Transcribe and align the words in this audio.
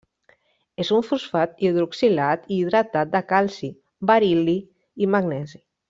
És 0.83 0.89
un 0.95 1.03
fosfat 1.09 1.53
hidroxilat 1.67 2.49
i 2.55 2.57
hidratat 2.63 3.13
de 3.17 3.23
calci, 3.35 3.71
beril·li 4.15 4.57
i 5.07 5.13
magnesi. 5.19 5.63